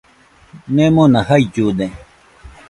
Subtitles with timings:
[0.75, 1.87] Nemona jaillude.